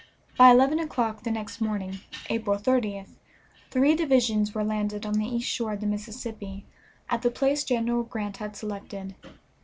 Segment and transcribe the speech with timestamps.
[0.35, 1.99] By eleven o'clock the next morning,
[2.31, 3.17] April 30th,
[3.69, 6.65] three divisions were landed on the east shore of the Mississippi
[7.07, 9.13] at the place General Grant had selected.